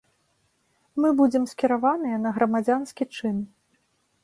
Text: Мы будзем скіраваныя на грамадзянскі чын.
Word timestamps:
Мы 1.03 1.11
будзем 1.19 1.43
скіраваныя 1.51 2.17
на 2.25 2.33
грамадзянскі 2.39 3.03
чын. 3.17 3.37